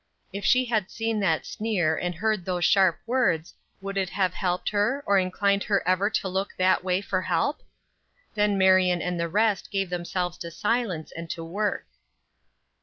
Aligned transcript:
If 0.33 0.43
she 0.43 0.65
had 0.65 0.89
seen 0.89 1.19
that 1.19 1.45
sneer 1.45 1.95
and 1.95 2.15
heard 2.15 2.43
those 2.43 2.65
sharp 2.65 2.97
words 3.05 3.53
would 3.81 3.97
it 3.97 4.09
have 4.09 4.33
helped 4.33 4.69
her, 4.69 5.03
or 5.05 5.19
inclined 5.19 5.65
her 5.65 5.87
ever 5.87 6.09
to 6.09 6.27
look 6.27 6.55
that 6.57 6.83
way 6.83 7.01
for 7.01 7.21
help? 7.21 7.61
Then 8.33 8.57
Marion 8.57 9.03
and 9.03 9.19
the 9.19 9.29
rest 9.29 9.69
gave 9.69 9.91
themselves 9.91 10.39
to 10.39 10.49
silence 10.49 11.11
and 11.15 11.29
to 11.29 11.43
work. 11.43 11.85